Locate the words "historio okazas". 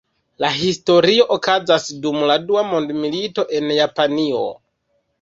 0.53-1.87